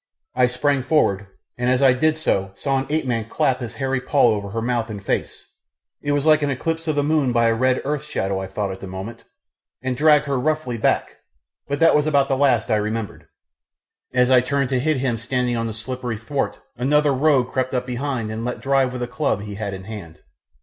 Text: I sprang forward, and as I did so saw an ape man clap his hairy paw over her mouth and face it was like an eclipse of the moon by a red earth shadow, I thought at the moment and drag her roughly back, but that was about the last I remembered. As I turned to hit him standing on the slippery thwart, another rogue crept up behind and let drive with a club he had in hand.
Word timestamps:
I 0.33 0.47
sprang 0.47 0.81
forward, 0.81 1.27
and 1.59 1.69
as 1.69 1.79
I 1.79 1.93
did 1.93 2.17
so 2.17 2.53
saw 2.55 2.79
an 2.79 2.87
ape 2.89 3.05
man 3.05 3.29
clap 3.29 3.59
his 3.59 3.75
hairy 3.75 4.01
paw 4.01 4.29
over 4.29 4.49
her 4.49 4.59
mouth 4.63 4.89
and 4.89 5.05
face 5.05 5.45
it 6.01 6.11
was 6.11 6.25
like 6.25 6.41
an 6.41 6.49
eclipse 6.49 6.87
of 6.87 6.95
the 6.95 7.03
moon 7.03 7.31
by 7.31 7.45
a 7.45 7.53
red 7.53 7.83
earth 7.85 8.03
shadow, 8.05 8.41
I 8.41 8.47
thought 8.47 8.71
at 8.71 8.79
the 8.79 8.87
moment 8.87 9.25
and 9.79 9.95
drag 9.95 10.23
her 10.23 10.39
roughly 10.39 10.75
back, 10.79 11.17
but 11.67 11.79
that 11.81 11.95
was 11.95 12.07
about 12.07 12.29
the 12.29 12.35
last 12.35 12.71
I 12.71 12.77
remembered. 12.77 13.27
As 14.11 14.31
I 14.31 14.41
turned 14.41 14.69
to 14.69 14.79
hit 14.79 14.97
him 14.97 15.19
standing 15.19 15.55
on 15.55 15.67
the 15.67 15.71
slippery 15.71 16.17
thwart, 16.17 16.57
another 16.75 17.13
rogue 17.13 17.51
crept 17.51 17.75
up 17.75 17.85
behind 17.85 18.31
and 18.31 18.43
let 18.43 18.59
drive 18.59 18.93
with 18.93 19.03
a 19.03 19.07
club 19.07 19.43
he 19.43 19.53
had 19.53 19.71
in 19.75 19.83
hand. 19.83 20.23